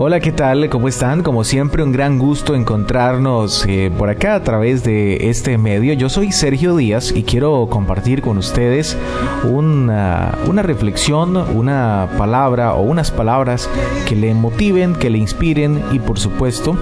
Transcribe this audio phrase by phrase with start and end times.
[0.00, 0.70] Hola, ¿qué tal?
[0.70, 1.24] ¿Cómo están?
[1.24, 5.92] Como siempre, un gran gusto encontrarnos eh, por acá a través de este medio.
[5.94, 8.96] Yo soy Sergio Díaz y quiero compartir con ustedes
[9.42, 13.68] una, una reflexión, una palabra o unas palabras
[14.06, 16.76] que le motiven, que le inspiren y por supuesto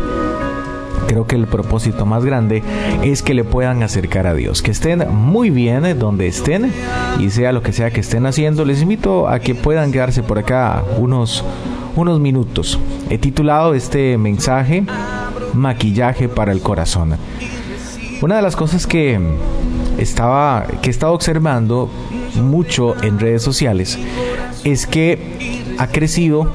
[1.07, 2.63] creo que el propósito más grande
[3.03, 6.73] es que le puedan acercar a Dios, que estén muy bien donde estén
[7.19, 8.65] y sea lo que sea que estén haciendo.
[8.65, 11.45] Les invito a que puedan quedarse por acá unos
[11.97, 12.79] unos minutos.
[13.09, 14.85] He titulado este mensaje
[15.55, 17.17] Maquillaje para el corazón.
[18.21, 19.19] Una de las cosas que
[19.99, 21.91] estaba que he estado observando
[22.35, 23.99] mucho en redes sociales
[24.65, 26.51] es que ha crecido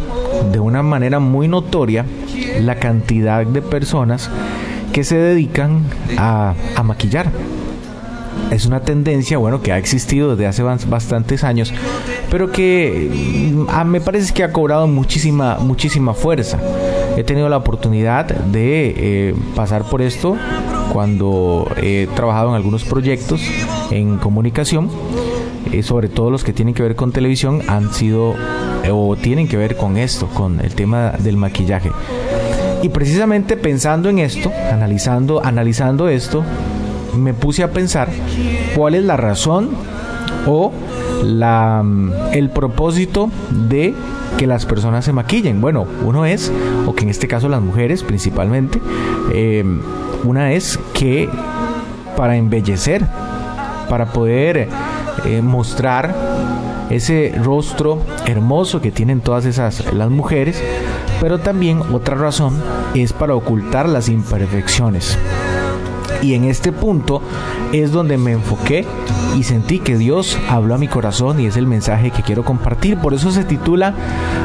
[0.52, 2.06] de una manera muy notoria
[2.60, 4.30] la cantidad de personas
[4.92, 5.86] que se dedican
[6.18, 7.32] a, a maquillar
[8.52, 11.74] es una tendencia, bueno, que ha existido desde hace bastantes años,
[12.30, 13.10] pero que
[13.66, 16.60] mm, me parece que ha cobrado muchísima, muchísima fuerza.
[17.18, 20.38] He tenido la oportunidad de eh, pasar por esto
[20.92, 23.42] cuando he trabajado en algunos proyectos
[23.90, 24.90] en comunicación,
[25.72, 28.36] eh, sobre todo los que tienen que ver con televisión, han sido
[28.92, 31.92] o tienen que ver con esto, con el tema del maquillaje.
[32.82, 36.44] Y precisamente pensando en esto, analizando, analizando esto,
[37.16, 38.10] me puse a pensar
[38.76, 39.70] cuál es la razón
[40.48, 40.72] o
[41.24, 43.30] la, mm, el propósito
[43.70, 43.94] de
[44.38, 45.62] que las personas se maquillen.
[45.62, 46.52] Bueno, uno es,
[46.88, 48.82] o que en este caso las mujeres principalmente,
[49.34, 49.64] eh,
[50.24, 51.30] una es que
[52.16, 53.06] para embellecer,
[53.90, 54.70] para poder
[55.26, 56.16] eh, mostrar
[56.90, 60.62] ese rostro hermoso que tienen todas esas las mujeres,
[61.22, 62.56] pero también otra razón
[62.96, 65.18] es para ocultar las imperfecciones.
[66.22, 67.22] Y en este punto
[67.72, 68.86] es donde me enfoqué
[69.38, 72.98] y sentí que Dios habló a mi corazón y es el mensaje que quiero compartir.
[72.98, 73.94] Por eso se titula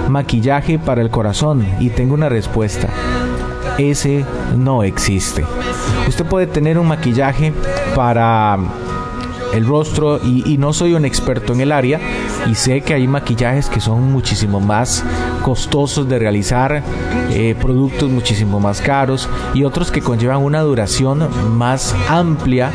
[0.08, 2.88] Maquillaje para el corazón y tengo una respuesta.
[3.78, 4.24] Ese
[4.56, 5.44] no existe.
[6.06, 7.52] Usted puede tener un maquillaje
[7.94, 8.58] para
[9.56, 12.00] el rostro y, no soy un experto en el área
[12.50, 15.04] y sé que hay maquillajes que son muchísimo más
[15.42, 16.82] costosos de realizar,
[17.30, 22.70] eh, productos muchísimo más caros y otros que conllevan una duración más amplia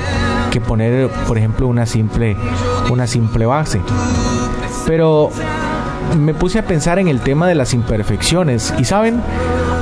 [0.51, 2.35] que poner, por ejemplo, una simple,
[2.91, 3.81] una simple base.
[4.85, 5.31] Pero
[6.17, 9.21] me puse a pensar en el tema de las imperfecciones y saben,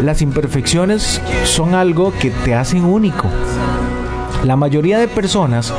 [0.03, 3.27] las imperfecciones son algo que te hacen único.
[4.43, 5.73] La mayoría de personas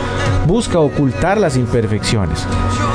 [0.46, 2.46] busca ocultar las imperfecciones.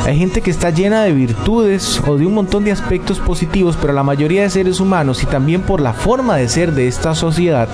[0.06, 3.92] Hay gente que está llena de virtudes o de un montón de aspectos positivos, pero
[3.92, 7.68] la mayoría de seres humanos y también por la forma de ser de esta sociedad,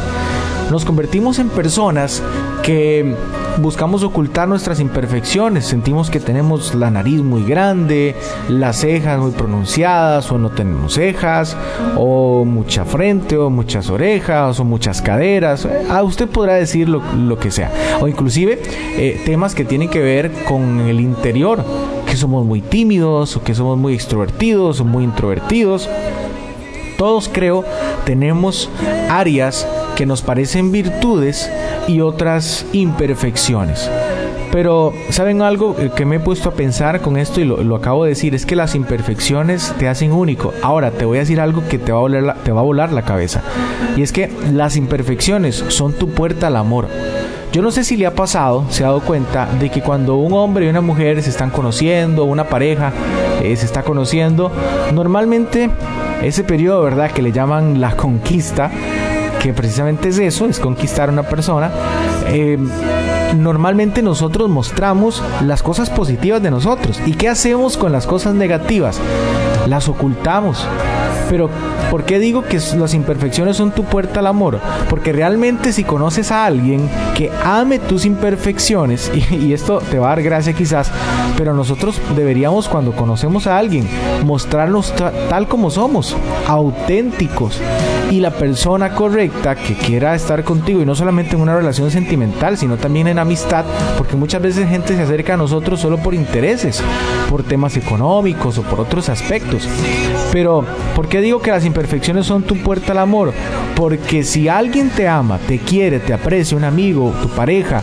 [0.72, 2.24] nos convertimos en personas
[2.64, 3.14] que
[3.58, 5.66] buscamos ocultar nuestras imperfecciones.
[5.66, 8.16] Sentimos que tenemos la nariz muy grande,
[8.48, 11.58] las cejas muy pronunciadas o no tenemos cejas,
[11.98, 15.68] o mucha frente o muchas orejas o muchas caderas.
[15.90, 17.02] Ah, usted podrá decir lo,
[17.40, 17.72] que sea.
[18.00, 18.62] O inclusive
[18.98, 21.66] eh, temas que tienen que ver con el interior,
[22.12, 25.90] que somos muy tímidos o que somos muy extrovertidos o muy introvertidos.
[26.98, 27.64] Todos creo
[28.04, 28.70] tenemos
[29.10, 31.50] áreas que nos parecen virtudes
[31.88, 33.90] y otras imperfecciones.
[34.52, 38.10] Pero, ¿saben algo que me he puesto a pensar con esto y lo, acabo de
[38.10, 38.36] decir?
[38.36, 40.54] Es que las imperfecciones te hacen único.
[40.62, 42.64] Ahora, te voy a decir algo que te va a, volar la, te va a
[42.64, 43.42] volar la cabeza.
[43.96, 46.90] Y es que las imperfecciones son tu puerta al amor.
[47.52, 50.32] Yo no sé si le ha pasado, se ha dado cuenta de que cuando un
[50.32, 52.94] hombre y una mujer se están conociendo, una pareja
[53.44, 54.52] eh, se está conociendo,
[54.94, 55.70] normalmente
[56.22, 57.12] ese periodo, ¿verdad?
[57.12, 58.72] Que le llaman la conquista,
[59.42, 61.72] que precisamente es eso, es conquistar a una persona.
[62.28, 62.58] Eh,
[63.36, 67.02] normalmente nosotros mostramos las cosas positivas de nosotros.
[67.06, 68.98] ¿Y qué hacemos con las cosas negativas?
[69.68, 70.66] Las ocultamos.
[71.32, 71.50] Pero,
[71.90, 74.60] ¿por qué digo que las imperfecciones son tu puerta al amor?
[74.90, 80.10] Porque realmente si conoces a alguien que ame tus imperfecciones, y, esto te va a
[80.10, 80.92] dar gracia quizás,
[81.38, 83.88] pero nosotros deberíamos cuando conocemos a alguien
[84.26, 84.94] mostrarnos
[85.30, 86.18] tal como somos,
[86.50, 87.62] auténticos,
[88.10, 92.58] y la persona correcta que quiera estar contigo, y no solamente en una relación sentimental,
[92.58, 93.64] sino también en amistad,
[93.98, 96.84] porque muchas veces gente se acerca a nosotros solo por intereses,
[97.30, 99.66] por temas económicos o por otros aspectos.
[100.32, 100.64] Pero,
[100.96, 103.34] ¿por qué digo que las imperfecciones son tu puerta al amor?
[103.76, 107.82] Porque si alguien te ama, te quiere, te aprecia, un amigo, tu pareja,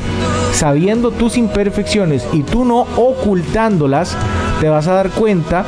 [0.53, 4.17] sabiendo tus imperfecciones y tú no ocultándolas,
[4.61, 5.65] te vas a dar cuenta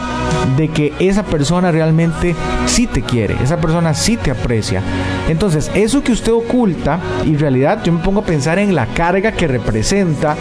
[0.57, 2.35] de que esa persona realmente
[2.67, 4.83] sí te quiere, esa persona sí te aprecia.
[5.29, 8.87] Entonces, eso que usted oculta, y en realidad yo me pongo a pensar en la
[8.87, 10.37] carga que representa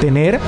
[0.00, 0.38] tener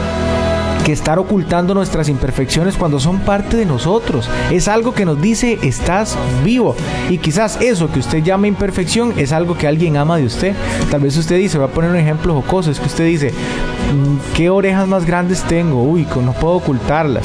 [0.84, 4.28] que estar ocultando nuestras imperfecciones cuando son parte de nosotros.
[4.50, 6.74] Es algo que nos dice estás vivo.
[7.08, 10.54] Y quizás eso que usted llama imperfección es algo que alguien ama de usted.
[10.90, 14.34] Tal vez usted dice, voy a poner un ejemplo jocoso, es que usted dice, mm,
[14.34, 15.82] ¿qué orejas más grandes tengo?
[15.82, 17.24] Uy, no puedo ocultarlas.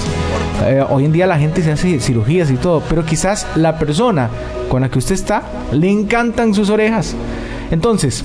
[0.66, 4.30] Eh, hoy en día la gente se hace cirugías y todo, pero quizás la persona
[4.70, 7.16] con la que usted está le encantan sus orejas.
[7.70, 8.24] Entonces,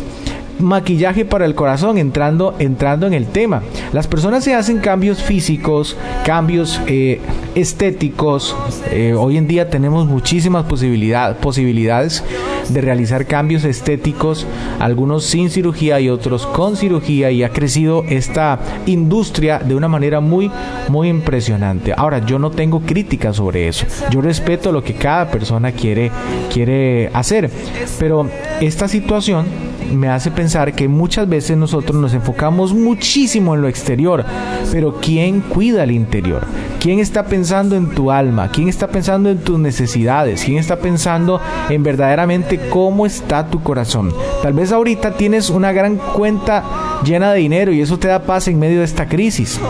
[0.63, 3.63] maquillaje para el corazón, entrando, entrando en el tema.
[3.93, 7.21] Las personas se hacen cambios físicos, cambios eh,
[7.55, 8.57] estéticos.
[8.91, 12.25] Eh, hoy en día tenemos muchísimas posibilidades
[12.69, 14.47] de realizar cambios estéticos,
[14.79, 20.21] algunos sin cirugía y otros con cirugía, y ha crecido esta industria de una manera
[20.21, 20.51] muy,
[20.89, 21.93] muy impresionante.
[21.97, 23.87] Ahora, yo no tengo crítica sobre eso.
[24.11, 26.11] Yo respeto lo que cada persona quiere,
[26.53, 27.51] quiere hacer,
[27.99, 28.29] pero
[28.61, 29.47] esta situación
[29.97, 34.25] me hace pensar que muchas veces nosotros nos enfocamos muchísimo en lo exterior,
[34.71, 36.47] pero ¿quién cuida el interior?
[36.81, 38.51] ¿Quién está pensando en tu alma?
[38.51, 40.45] ¿Quién está pensando en tus necesidades?
[40.45, 44.13] ¿Quién está pensando en verdaderamente cómo está tu corazón?
[44.43, 46.65] Tal vez ahorita tienes una gran cuenta
[47.05, 49.61] llena de dinero y eso te da paz en medio de esta crisis.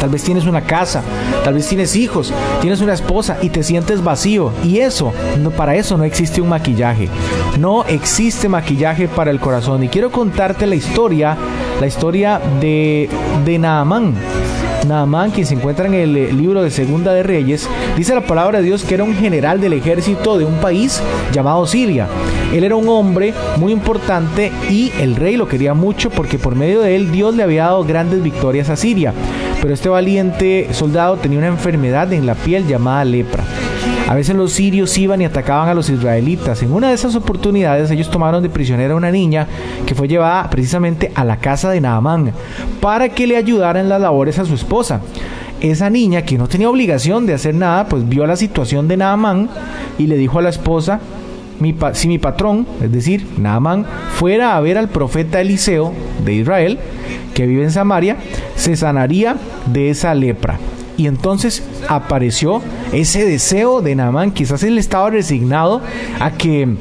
[0.00, 1.02] Tal vez tienes una casa,
[1.44, 4.52] tal vez tienes hijos, tienes una esposa y te sientes vacío.
[4.64, 7.08] Y eso, no, para eso no existe un maquillaje.
[7.58, 9.82] No existe maquillaje para el corazón.
[9.82, 11.36] Y quiero contarte la historia,
[11.80, 13.08] la historia de,
[13.44, 14.14] de Naamán.
[14.86, 18.58] Naamán, quien se encuentra en el eh, libro de Segunda de Reyes, dice la palabra
[18.58, 21.02] de Dios que era un general del ejército de un país
[21.32, 22.06] llamado Siria.
[22.52, 26.80] Él era un hombre muy importante y el rey lo quería mucho porque por medio
[26.80, 29.12] de él Dios le había dado grandes victorias a Siria.
[29.60, 33.44] Pero este valiente soldado tenía una enfermedad en la piel llamada lepra.
[34.08, 36.62] A veces los sirios iban y atacaban a los israelitas.
[36.62, 39.48] En una de esas oportunidades ellos tomaron de prisionera a una niña
[39.84, 42.32] que fue llevada precisamente a la casa de Naamán
[42.80, 45.00] para que le ayudara en las labores a su esposa.
[45.60, 49.48] Esa niña, que no tenía obligación de hacer nada, pues vio la situación de Naamán
[49.98, 51.00] y le dijo a la esposa,
[51.94, 55.92] si mi patrón, es decir, Naamán, fuera a ver al profeta Eliseo
[56.24, 56.78] de Israel,
[57.34, 58.16] que vive en Samaria,
[58.56, 59.36] se sanaría
[59.66, 60.58] de esa lepra.
[60.96, 62.62] Y entonces apareció
[62.92, 64.32] ese deseo de Naamán.
[64.32, 65.82] Quizás él estaba resignado
[66.20, 66.76] a que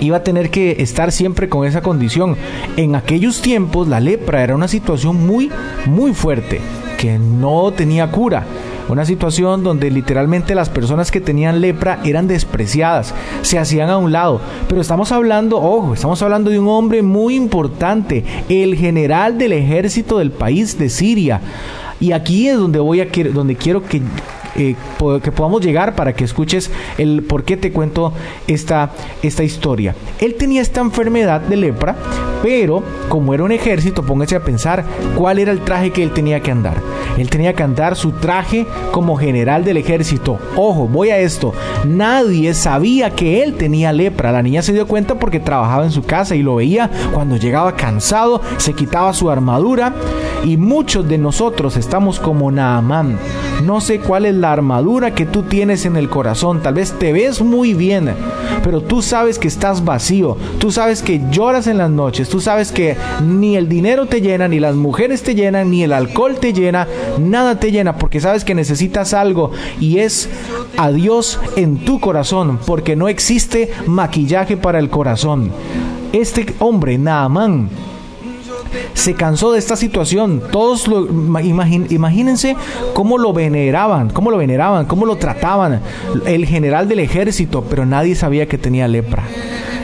[0.00, 2.36] iba a tener que estar siempre con esa condición.
[2.76, 5.50] En aquellos tiempos la lepra era una situación muy,
[5.86, 6.60] muy fuerte,
[6.98, 8.44] que no tenía cura.
[8.88, 14.12] Una situación donde literalmente las personas que tenían lepra eran despreciadas, se hacían a un
[14.12, 14.40] lado.
[14.68, 20.18] Pero estamos hablando, ojo, estamos hablando de un hombre muy importante, el general del ejército
[20.18, 21.40] del país de Siria.
[21.98, 24.02] Y aquí es donde voy a donde quiero que
[24.58, 24.74] eh,
[25.22, 28.14] que podamos llegar para que escuches el por qué te cuento
[28.46, 28.90] esta,
[29.22, 29.94] esta historia.
[30.18, 31.94] Él tenía esta enfermedad de lepra,
[32.42, 34.84] pero como era un ejército, póngase a pensar
[35.14, 36.76] cuál era el traje que él tenía que andar.
[37.16, 40.38] Él tenía que andar su traje como general del ejército.
[40.56, 41.52] Ojo, voy a esto.
[41.84, 44.32] Nadie sabía que él tenía lepra.
[44.32, 47.76] La niña se dio cuenta porque trabajaba en su casa y lo veía cuando llegaba
[47.76, 49.94] cansado, se quitaba su armadura.
[50.44, 53.18] Y muchos de nosotros estamos como Naamán.
[53.64, 56.62] No sé cuál es la armadura que tú tienes en el corazón.
[56.62, 58.14] Tal vez te ves muy bien,
[58.62, 60.36] pero tú sabes que estás vacío.
[60.58, 62.28] Tú sabes que lloras en las noches.
[62.28, 65.92] Tú sabes que ni el dinero te llena, ni las mujeres te llenan, ni el
[65.92, 66.86] alcohol te llena.
[67.18, 69.50] Nada te llena porque sabes que necesitas algo
[69.80, 70.28] y es
[70.76, 75.50] a Dios en tu corazón porque no existe maquillaje para el corazón.
[76.12, 77.68] Este hombre, Naamán,
[78.94, 80.42] se cansó de esta situación.
[80.50, 81.06] Todos lo
[81.40, 82.56] imagínense
[82.94, 85.80] cómo lo veneraban, cómo lo veneraban, cómo lo trataban
[86.26, 89.24] el general del ejército, pero nadie sabía que tenía lepra.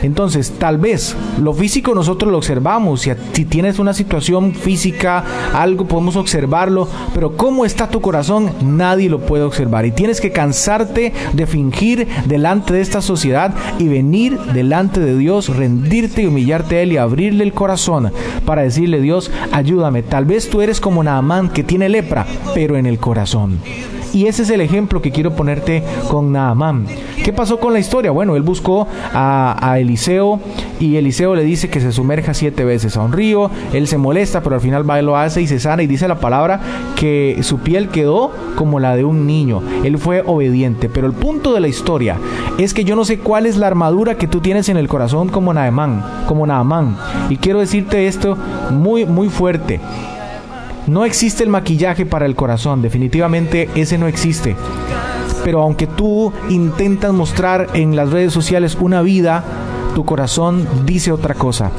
[0.02, 5.86] Entonces, tal vez lo físico nosotros lo observamos, si, si tienes una situación física, algo
[5.86, 9.86] podemos observarlo, pero cómo está tu corazón, nadie lo puede observar.
[9.86, 15.56] Y tienes que cansarte de fingir delante de esta sociedad y venir delante de Dios,
[15.56, 18.12] rendirte y humillarte a Él y abrirle el corazón
[18.44, 20.02] para decirle, Dios, ayúdame.
[20.02, 23.60] Tal vez tú eres como Naamán que tiene lepra, pero en el corazón.
[24.12, 26.86] Y ese es el ejemplo que quiero ponerte con Naamán.
[27.24, 28.10] ¿Qué pasó con la historia?
[28.10, 30.38] Bueno, él buscó a, Eliseo
[30.80, 33.50] y Eliseo le dice que se sumerja siete veces a un río.
[33.72, 36.08] Él se molesta, pero al final va y lo hace y se sana y dice
[36.08, 36.60] la palabra
[36.96, 39.62] que su piel quedó como la de un niño.
[39.82, 40.88] Él fue obediente.
[40.88, 42.16] Pero el punto de la historia
[42.58, 45.28] es que yo no sé cuál es la armadura que tú tienes en el corazón
[45.28, 46.96] como Naamán, como Naamán.
[47.30, 48.36] Y quiero decirte esto
[48.70, 49.80] muy, muy fuerte.
[50.86, 54.56] No existe el maquillaje para el corazón, definitivamente ese no existe.
[55.44, 59.44] Pero aunque tú intentas mostrar en las redes sociales una vida
[59.94, 61.70] tu corazón dice otra cosa.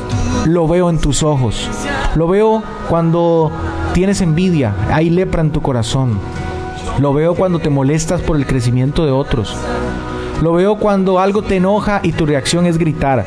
[0.46, 1.68] Lo veo en tus ojos.
[2.16, 3.52] Lo veo cuando
[3.94, 6.20] tienes envidia, hay lepra en tu corazón.
[7.00, 9.56] Lo veo cuando te molestas por el crecimiento de otros.
[10.42, 13.26] Lo veo cuando algo te enoja y tu reacción es gritar.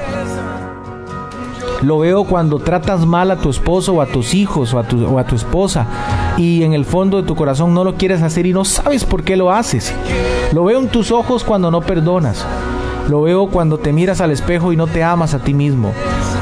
[1.83, 5.35] Lo veo cuando tratas mal a tu esposo o a tus hijos o a tu,
[5.35, 5.87] esposa
[6.39, 9.23] y en el fondo de tu corazón no lo quieres hacer y no sabes por
[9.23, 9.93] qué lo haces.
[10.53, 12.45] Lo veo en tus ojos cuando no perdonas.
[13.09, 15.93] Lo veo cuando te miras al espejo y no te amas a ti mismo.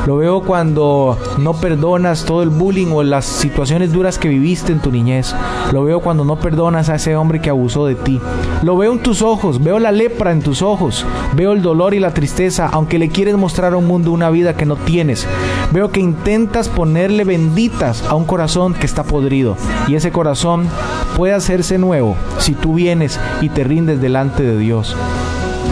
[0.06, 4.80] Lo veo cuando no perdonas todo el bullying o las situaciones duras que viviste en
[4.80, 5.34] tu niñez.
[5.72, 8.20] Lo veo cuando no perdonas a ese hombre que abusó de ti.
[8.62, 12.00] Lo veo en tus ojos, veo la lepra en tus ojos, veo el dolor y
[12.00, 15.26] la tristeza, aunque le quieres mostrar a un mundo una vida que no tienes.
[15.72, 19.56] Veo que intentas ponerle benditas a un corazón que está podrido
[19.88, 20.68] y ese corazón
[21.16, 24.94] puede hacerse nuevo si tú vienes y te rindes delante de Dios.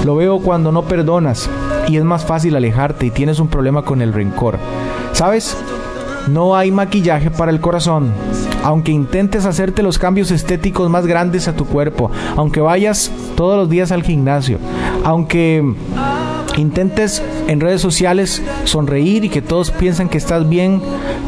[0.04, 1.48] Lo veo cuando no perdonas,
[1.88, 4.58] y es más fácil alejarte y tienes un problema con el rencor.
[5.12, 5.56] ¿Sabes?
[6.28, 8.12] No hay maquillaje para el corazón.
[8.62, 13.68] Aunque intentes hacerte los cambios estéticos más grandes a tu cuerpo, aunque vayas todos los
[13.68, 14.58] días al gimnasio,
[15.02, 15.64] aunque
[16.56, 20.80] intentes en redes sociales sonreír y que todos piensen que estás bien,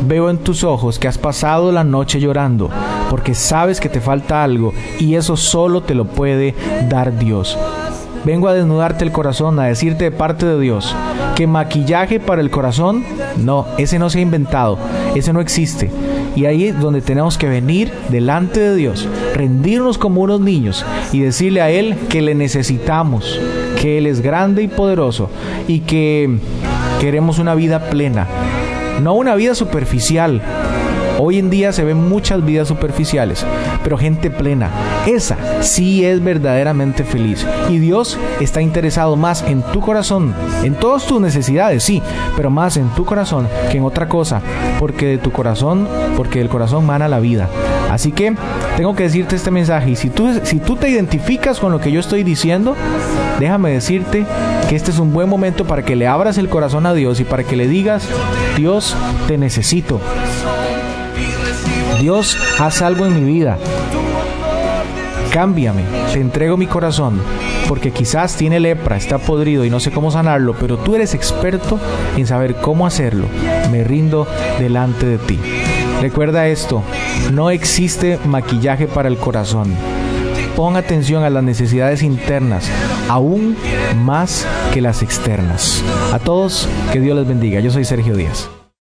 [0.06, 2.70] veo en tus ojos que has pasado la noche llorando,
[3.10, 6.54] porque sabes que te falta algo y eso solo te lo puede
[6.88, 7.58] dar Dios.
[8.24, 10.94] Vengo a desnudarte el corazón, a decirte de parte de Dios
[11.34, 13.04] que maquillaje para el corazón,
[13.36, 14.78] no, ese no se ha inventado,
[15.14, 15.90] ese no existe.
[16.36, 21.20] Y ahí es donde tenemos que venir delante de Dios, rendirnos como unos niños y
[21.20, 23.38] decirle a Él que le necesitamos,
[23.80, 25.28] que Él es grande y poderoso
[25.68, 26.38] y que
[27.00, 28.26] queremos una vida plena,
[29.02, 30.40] no una vida superficial,
[31.18, 33.46] Hoy en día se ven muchas vidas superficiales,
[33.82, 34.70] pero gente plena,
[35.06, 37.46] esa sí es verdaderamente feliz.
[37.70, 42.02] Y Dios está interesado más en tu corazón, en todas tus necesidades, sí,
[42.36, 44.42] pero más en tu corazón que en otra cosa,
[44.80, 47.48] porque de tu corazón, porque del corazón mana la vida.
[47.90, 48.34] Así que
[48.76, 51.92] tengo que decirte este mensaje y si tú, si tú te identificas con lo que
[51.92, 52.74] yo estoy diciendo,
[53.38, 54.26] déjame decirte
[54.68, 57.24] que este es un buen momento para que le abras el corazón a Dios y
[57.24, 58.08] para que le digas,
[58.56, 58.96] Dios,
[59.28, 60.00] te necesito.
[62.00, 63.58] Dios, haz algo en mi vida.
[65.32, 65.82] Cámbiame,
[66.12, 67.20] te entrego mi corazón,
[67.68, 71.78] porque quizás tiene lepra, está podrido y no sé cómo sanarlo, pero tú eres experto
[72.16, 73.26] en saber cómo hacerlo.
[73.70, 74.28] Me rindo
[74.60, 75.40] delante de ti.
[76.00, 76.82] Recuerda esto,
[77.32, 79.74] no existe maquillaje para el corazón.
[80.54, 82.70] Pon atención a las necesidades internas,
[83.08, 83.56] aún
[84.04, 85.82] más que las externas.
[86.12, 87.58] A todos, que Dios les bendiga.
[87.58, 88.48] Yo soy Sergio Díaz.